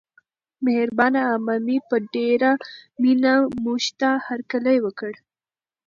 [0.65, 2.51] مهربانه عمه مې په ډېره
[3.01, 5.13] مینه موږته هرکلی وکړ.